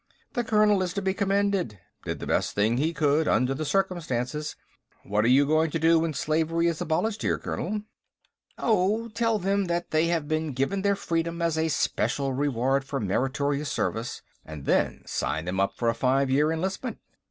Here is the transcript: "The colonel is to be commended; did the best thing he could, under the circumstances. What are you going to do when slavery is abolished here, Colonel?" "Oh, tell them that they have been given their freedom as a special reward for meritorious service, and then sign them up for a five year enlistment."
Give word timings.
"The 0.33 0.43
colonel 0.43 0.81
is 0.81 0.93
to 0.95 1.01
be 1.03 1.13
commended; 1.13 1.77
did 2.05 2.17
the 2.17 2.25
best 2.25 2.55
thing 2.55 2.77
he 2.77 2.91
could, 2.91 3.27
under 3.27 3.53
the 3.53 3.63
circumstances. 3.65 4.55
What 5.03 5.23
are 5.23 5.27
you 5.27 5.45
going 5.45 5.69
to 5.69 5.77
do 5.77 5.99
when 5.99 6.15
slavery 6.15 6.65
is 6.65 6.81
abolished 6.81 7.21
here, 7.21 7.37
Colonel?" 7.37 7.83
"Oh, 8.57 9.09
tell 9.09 9.37
them 9.37 9.65
that 9.65 9.91
they 9.91 10.07
have 10.07 10.27
been 10.27 10.53
given 10.53 10.81
their 10.81 10.95
freedom 10.95 11.39
as 11.39 11.55
a 11.55 11.67
special 11.67 12.33
reward 12.33 12.83
for 12.83 12.99
meritorious 12.99 13.71
service, 13.71 14.23
and 14.43 14.65
then 14.65 15.03
sign 15.05 15.45
them 15.45 15.59
up 15.59 15.75
for 15.77 15.87
a 15.87 15.93
five 15.93 16.31
year 16.31 16.51
enlistment." 16.51 16.97